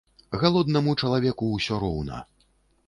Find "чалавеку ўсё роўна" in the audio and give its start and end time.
1.03-2.25